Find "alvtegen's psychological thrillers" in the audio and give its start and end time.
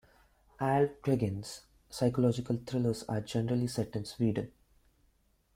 0.59-3.03